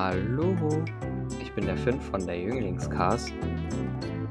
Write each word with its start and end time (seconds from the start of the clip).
Hallo, 0.00 0.54
ich 1.42 1.52
bin 1.54 1.66
der 1.66 1.76
Finn 1.76 2.00
von 2.00 2.24
der 2.24 2.38
Jünglingscast. 2.38 3.32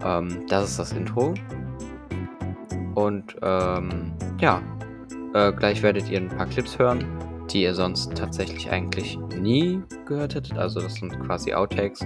Ähm, 0.01 0.45
das 0.47 0.69
ist 0.69 0.79
das 0.79 0.91
Intro. 0.93 1.33
Und 2.95 3.35
ähm, 3.41 4.13
ja, 4.39 4.61
äh, 5.33 5.51
gleich 5.51 5.83
werdet 5.83 6.09
ihr 6.09 6.21
ein 6.21 6.29
paar 6.29 6.45
Clips 6.45 6.79
hören, 6.79 7.03
die 7.51 7.63
ihr 7.63 7.75
sonst 7.75 8.15
tatsächlich 8.15 8.71
eigentlich 8.71 9.19
nie 9.37 9.81
gehört 10.05 10.35
hättet. 10.35 10.57
Also 10.57 10.79
das 10.79 10.95
sind 10.95 11.19
quasi 11.19 11.53
Outtakes. 11.53 11.99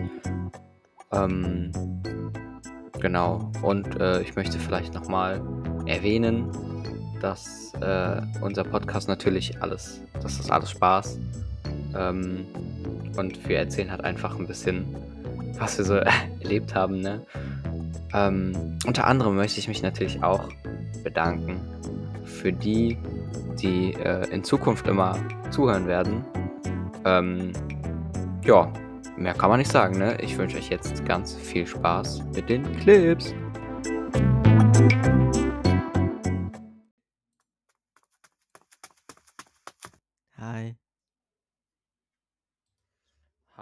Ähm, 1.11 1.71
genau. 3.00 3.51
Und 3.61 4.01
äh, 4.01 4.23
ich 4.23 4.36
möchte 4.36 4.57
vielleicht 4.57 4.96
nochmal 4.96 5.39
erwähnen, 5.86 6.50
dass 7.21 7.75
äh, 7.79 8.21
unser 8.41 8.64
Podcast 8.64 9.07
natürlich 9.07 9.61
alles, 9.61 10.01
das 10.19 10.39
ist 10.39 10.50
alles 10.50 10.71
Spaß. 10.71 11.19
Ähm, 11.96 12.47
und 13.18 13.47
wir 13.47 13.57
erzählen 13.57 13.92
halt 13.92 14.04
einfach 14.04 14.38
ein 14.38 14.47
bisschen, 14.47 14.96
was 15.57 15.78
wir 15.78 15.86
so 15.86 15.96
erlebt 16.42 16.75
haben. 16.75 17.02
Ne? 17.02 17.25
Ähm, 18.14 18.78
unter 18.86 19.07
anderem 19.07 19.36
möchte 19.36 19.60
ich 19.60 19.68
mich 19.68 19.82
natürlich 19.82 20.24
auch 20.24 20.50
bedanken 21.04 21.60
für 22.24 22.52
die, 22.52 22.97
die 23.61 23.93
äh, 23.93 24.28
in 24.32 24.43
Zukunft 24.43 24.88
immer 24.88 25.18
zuhören 25.50 25.88
werden. 25.88 26.25
Ähm, 27.05 27.52
ja, 28.43 28.71
mehr 29.18 29.33
kann 29.33 29.50
man 29.50 29.60
nicht 29.60 29.71
sagen. 29.71 29.97
Ne? 29.97 30.18
Ich 30.21 30.38
wünsche 30.38 30.57
euch 30.57 30.69
jetzt 30.69 31.05
ganz 31.05 31.36
viel 31.36 31.66
Spaß 31.68 32.23
mit 32.36 32.50
den 32.50 32.64
Clips. 32.78 33.33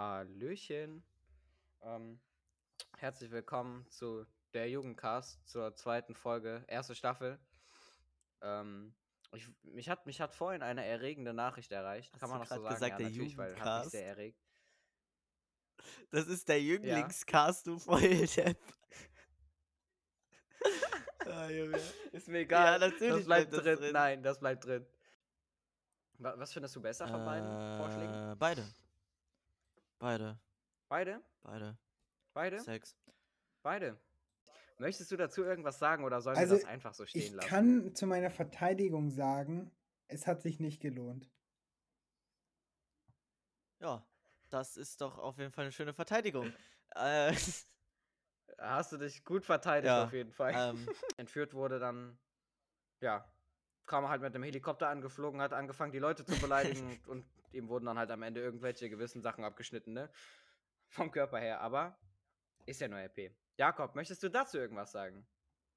Hallöchen. 0.00 1.04
Ähm, 1.82 2.18
herzlich 2.96 3.30
willkommen 3.30 3.86
zu 3.90 4.24
der 4.54 4.70
Jugendcast, 4.70 5.46
zur 5.46 5.76
zweiten 5.76 6.14
Folge, 6.14 6.64
erste 6.68 6.94
Staffel. 6.94 7.38
Ähm, 8.40 8.94
ich, 9.32 9.46
mich, 9.62 9.90
hat, 9.90 10.06
mich 10.06 10.22
hat 10.22 10.32
vorhin 10.32 10.62
eine 10.62 10.86
erregende 10.86 11.34
Nachricht 11.34 11.70
erreicht. 11.70 12.14
Hast 12.14 12.20
Kann 12.20 12.30
man 12.30 12.38
noch 12.38 12.46
so 12.46 12.62
sagen? 12.62 12.74
gesagt, 12.74 12.92
ja, 12.92 12.96
der 12.96 13.10
natürlich, 13.10 13.36
weil 13.36 13.48
hat 13.48 13.56
mich 13.56 13.58
Jugendcast? 13.66 13.90
sehr 13.90 14.06
erregt. 14.06 14.40
Das 16.10 16.28
ist 16.28 16.48
der 16.48 16.62
Jünglingscast, 16.62 17.66
du 17.66 17.78
Volldepp. 17.78 18.58
ah. 21.26 21.46
Ist 22.12 22.26
mir 22.26 22.38
egal. 22.38 22.80
Ja, 22.80 22.88
natürlich 22.88 23.16
das 23.16 23.24
bleibt 23.26 23.52
das 23.52 23.64
drin. 23.64 23.76
drin. 23.76 23.92
Nein, 23.92 24.22
das 24.22 24.40
bleibt 24.40 24.64
drin. 24.64 24.86
Wa- 26.14 26.38
Was 26.38 26.54
findest 26.54 26.74
du 26.74 26.80
besser 26.80 27.06
von 27.06 27.22
beiden 27.22 27.76
Vorschlägen? 27.76 28.32
Äh, 28.32 28.36
beide. 28.38 28.66
Beide. 30.00 30.40
Beide? 30.88 31.22
Beide. 31.42 31.78
Beide? 32.32 32.58
Sex. 32.58 32.96
Beide. 33.62 34.00
Möchtest 34.78 35.10
du 35.12 35.16
dazu 35.18 35.44
irgendwas 35.44 35.78
sagen 35.78 36.04
oder 36.04 36.22
sollen 36.22 36.38
Also, 36.38 36.54
wir 36.54 36.60
das 36.60 36.68
einfach 36.68 36.94
so 36.94 37.04
stehen 37.04 37.20
Ich 37.20 37.30
lassen? 37.32 37.48
kann 37.48 37.94
zu 37.94 38.06
meiner 38.06 38.30
Verteidigung 38.30 39.10
sagen, 39.10 39.70
es 40.08 40.26
hat 40.26 40.40
sich 40.40 40.58
nicht 40.58 40.80
gelohnt. 40.80 41.30
Ja, 43.78 44.06
das 44.48 44.76
ist 44.78 45.02
doch 45.02 45.18
auf 45.18 45.38
jeden 45.38 45.52
Fall 45.52 45.64
eine 45.64 45.72
schöne 45.72 45.92
Verteidigung. 45.92 46.50
äh, 46.96 47.34
Hast 48.58 48.92
du 48.92 48.96
dich 48.96 49.22
gut 49.24 49.44
verteidigt 49.44 49.86
Ja, 49.86 50.04
auf 50.04 50.12
jeden 50.12 50.32
Fall. 50.32 50.54
ähm, 50.56 50.88
Entführt 51.18 51.52
wurde 51.54 51.78
dann, 51.78 52.18
ja, 53.00 53.30
kam 53.90 54.04
er 54.04 54.10
halt 54.10 54.22
mit 54.22 54.32
dem 54.32 54.44
Helikopter 54.44 54.88
angeflogen, 54.88 55.40
hat 55.40 55.52
angefangen, 55.52 55.90
die 55.90 55.98
Leute 55.98 56.24
zu 56.24 56.38
beleidigen 56.40 56.86
und, 56.86 57.08
und 57.08 57.24
ihm 57.52 57.68
wurden 57.68 57.86
dann 57.86 57.98
halt 57.98 58.12
am 58.12 58.22
Ende 58.22 58.40
irgendwelche 58.40 58.88
gewissen 58.88 59.20
Sachen 59.20 59.42
abgeschnitten, 59.42 59.92
ne? 59.92 60.08
Vom 60.86 61.10
Körper 61.10 61.40
her, 61.40 61.60
aber 61.60 61.98
ist 62.66 62.80
ja 62.80 62.86
nur 62.86 63.00
RP. 63.00 63.32
Jakob, 63.56 63.96
möchtest 63.96 64.22
du 64.22 64.28
dazu 64.28 64.58
irgendwas 64.58 64.92
sagen? 64.92 65.26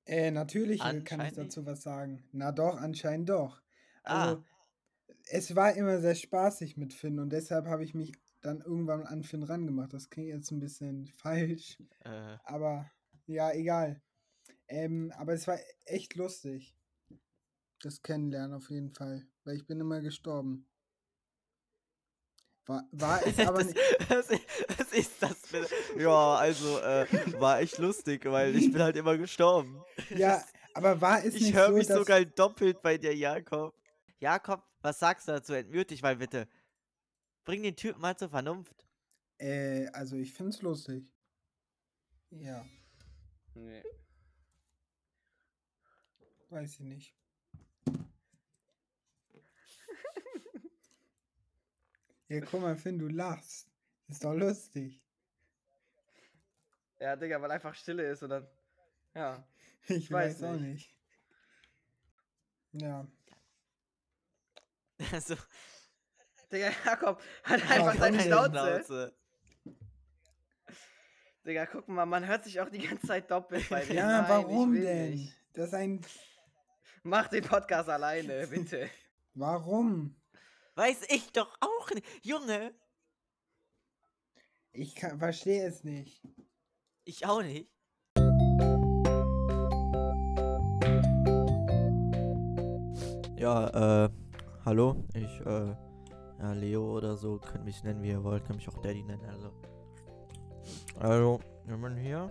Äh, 0.06 0.30
natürlich 0.30 0.84
äh, 0.84 1.02
kann 1.02 1.22
ich 1.22 1.34
dazu 1.34 1.66
was 1.66 1.82
sagen. 1.82 2.24
Na 2.32 2.52
doch, 2.52 2.78
anscheinend 2.78 3.30
doch. 3.30 3.62
Ah. 4.04 4.30
Also, 4.30 4.44
es 5.30 5.56
war 5.56 5.74
immer 5.74 6.00
sehr 6.00 6.16
spaßig 6.16 6.78
mit 6.78 6.94
Finn 6.94 7.20
und 7.20 7.32
deshalb 7.32 7.66
habe 7.66 7.84
ich 7.84 7.96
mich 7.96 8.12
dann 8.42 8.62
irgendwann 8.62 9.08
an 9.08 9.24
Finn 9.24 9.42
rangemacht. 9.42 9.92
Das 9.92 10.12
klingt 10.12 10.30
jetzt 10.30 10.52
ein 10.52 10.60
bisschen 10.60 11.08
falsch, 11.18 11.80
äh, 12.02 12.38
aber 12.44 12.92
ja, 13.26 13.52
egal. 13.52 14.02
Ähm, 14.68 15.12
aber 15.18 15.34
es 15.34 15.48
war 15.48 15.58
echt 15.86 16.14
lustig. 16.16 16.76
Das 17.84 18.02
Kennenlernen 18.02 18.56
auf 18.56 18.70
jeden 18.70 18.92
Fall, 18.92 19.28
weil 19.44 19.58
ich 19.58 19.68
bin 19.68 19.78
immer 19.82 20.00
gestorben. 20.00 20.66
War, 22.66 22.88
war 22.94 23.22
es 23.28 23.38
aber 23.40 23.62
das, 23.62 23.68
nicht. 24.30 24.50
was, 24.80 24.94
ist 24.94 25.22
das 25.22 25.36
für. 25.46 25.68
Ja, 26.00 26.36
also, 26.36 26.80
äh, 26.80 27.06
war 27.42 27.60
echt 27.60 27.78
lustig, 27.80 28.24
weil 28.24 28.56
ich 28.56 28.72
bin 28.72 28.82
halt 28.82 28.96
immer 28.96 29.18
gestorben. 29.18 29.84
Ja, 30.12 30.44
aber 30.74 31.02
war 31.02 31.24
es 31.26 31.36
Ich 31.36 31.42
nicht 31.44 31.54
höre 31.56 31.68
so, 31.68 31.74
mich 31.74 31.88
dass, 31.88 31.98
sogar 31.98 32.24
doppelt 32.24 32.82
bei 32.82 32.98
dir, 32.98 33.14
Jakob. 33.14 33.76
Jakob, 34.20 34.64
was 34.82 35.00
sagst 35.00 35.28
du 35.28 35.34
dazu? 35.34 35.52
Entmüt 35.54 35.90
dich 35.90 36.02
mal 36.02 36.16
bitte. 36.16 36.48
Bring 37.44 37.64
den 37.64 37.76
Typen 37.76 38.00
mal 38.02 38.16
zur 38.16 38.30
Vernunft. 38.30 38.88
Äh, 39.40 39.88
also 39.88 40.16
ich 40.16 40.34
find's 40.34 40.62
lustig. 40.62 41.06
Ja, 42.32 42.66
Nee. 43.56 43.84
weiß 46.50 46.74
ich 46.76 46.80
nicht. 46.80 47.14
Ja, 52.34 52.42
guck 52.42 52.62
mal, 52.62 52.76
Finn, 52.76 52.98
du 52.98 53.08
lachst. 53.08 53.70
Ist 54.08 54.24
doch 54.24 54.34
lustig. 54.34 55.02
Ja, 57.00 57.16
Digga, 57.16 57.42
weil 57.42 57.52
einfach 57.52 57.76
Stille 57.76 58.10
ist 58.10 58.24
und 58.24 58.30
dann, 58.30 58.48
ja. 59.14 59.44
Ich 59.88 60.10
weiß 60.10 60.42
weiß, 60.42 60.44
auch 60.44 60.60
nicht. 60.60 60.96
nicht. 62.74 62.82
Ja. 62.84 63.08
Also, 65.12 65.36
Digga, 66.52 66.70
Jakob 66.86 67.22
hat 67.44 67.60
Ja, 67.60 67.70
einfach 67.70 67.96
seine. 68.00 68.20
Schnauze. 68.22 69.14
Digga, 71.46 71.66
guck 71.66 71.88
mal, 71.90 72.06
man 72.06 72.26
hört 72.26 72.46
sich 72.46 72.62
auch 72.62 72.70
die 72.70 72.80
ganze 72.80 73.06
Zeit 73.06 73.30
doppelt 73.30 73.68
bei 73.70 73.86
mir. 73.86 73.96
Ja, 73.96 74.22
Nein, 74.22 74.30
warum 74.30 74.74
ich 74.76 74.82
denn? 74.84 75.12
Nicht. 75.12 75.36
Das 75.54 75.68
ist 75.68 75.74
ein. 75.74 76.00
Mach 77.04 77.28
den 77.28 77.44
Podcast 77.44 77.90
alleine, 77.90 78.48
bitte. 78.48 78.90
Warum? 79.34 80.16
Weiß 80.76 81.04
ich 81.10 81.32
doch 81.32 81.56
auch 81.60 81.90
nicht. 81.92 82.06
Junge, 82.24 82.74
Ich 84.72 84.96
kann, 84.96 85.20
verstehe 85.20 85.68
es 85.68 85.84
nicht. 85.84 86.22
ich 87.06 87.26
auch 87.26 87.44
nicht. 87.44 87.70
Ja, 93.38 94.06
äh, 94.06 94.10
hallo, 94.66 95.04
ich, 95.14 95.42
äh, 95.46 95.76
ja, 96.40 96.54
Leo 96.54 96.96
oder 96.98 97.18
so, 97.18 97.38
könnt 97.40 97.66
mich 97.66 97.84
nennen, 97.84 98.02
wie 98.02 98.10
ihr 98.10 98.24
wollt, 98.24 98.46
könnt 98.46 98.58
mich 98.58 98.70
auch 98.70 98.78
Daddy 98.82 99.04
nennen, 99.04 99.26
also. 99.26 99.52
Also, 101.00 101.40
wir 101.66 101.78
sind 101.78 101.98
hier, 101.98 102.30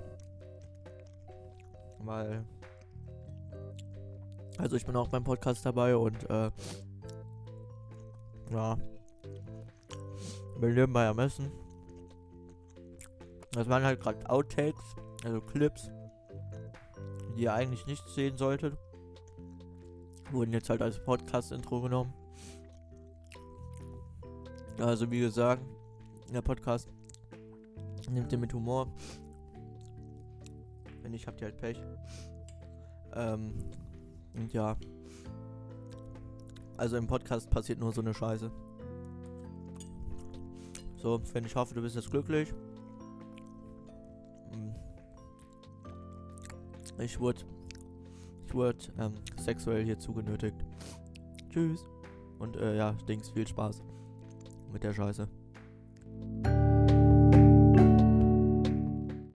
weil, 1.98 2.44
also 4.58 4.76
ich 4.76 4.86
bin 4.86 4.96
auch 4.96 5.08
beim 5.08 5.22
Podcast 5.22 5.66
dabei 5.66 5.94
und, 5.96 6.28
äh, 6.30 6.50
ja, 8.52 8.76
wir 10.58 10.68
leben 10.68 10.92
bei 10.92 11.04
Ermessen. 11.04 11.50
Das 13.52 13.68
waren 13.68 13.82
halt 13.82 14.00
gerade 14.00 14.28
Outtakes, 14.28 14.94
also 15.24 15.40
Clips, 15.40 15.90
die 17.36 17.42
ihr 17.42 17.54
eigentlich 17.54 17.86
nicht 17.86 18.06
sehen 18.08 18.36
solltet. 18.36 18.76
Wurden 20.30 20.52
jetzt 20.52 20.70
halt 20.70 20.82
als 20.82 21.02
Podcast-Intro 21.02 21.82
genommen. 21.82 22.14
Also 24.78 25.10
wie 25.10 25.20
gesagt, 25.20 25.62
der 26.32 26.42
Podcast 26.42 26.88
nimmt 28.10 28.32
ihr 28.32 28.38
mit 28.38 28.52
Humor. 28.54 28.92
Wenn 31.02 31.10
nicht, 31.10 31.26
habt 31.26 31.40
ihr 31.40 31.48
halt 31.48 31.56
Pech. 31.58 31.78
Ähm, 33.14 33.54
und 34.34 34.52
ja. 34.52 34.76
Also 36.82 36.96
im 36.96 37.06
Podcast 37.06 37.48
passiert 37.48 37.78
nur 37.78 37.92
so 37.92 38.00
eine 38.00 38.12
Scheiße. 38.12 38.50
So, 40.96 41.22
wenn 41.32 41.44
ich 41.44 41.54
hoffe, 41.54 41.76
du 41.76 41.80
bist 41.80 41.94
jetzt 41.94 42.10
glücklich. 42.10 42.52
Mm. 44.50 44.72
Ich 47.00 47.20
wurde 47.20 47.42
ich 48.48 48.52
wurde 48.52 48.78
ähm, 48.98 49.14
sexuell 49.38 49.84
hier 49.84 50.00
zugenötigt. 50.00 50.56
Tschüss. 51.50 51.86
Und 52.40 52.56
äh, 52.56 52.76
ja, 52.76 52.96
Dings, 53.06 53.30
viel 53.30 53.46
Spaß 53.46 53.80
mit 54.72 54.82
der 54.82 54.92
Scheiße. 54.92 55.28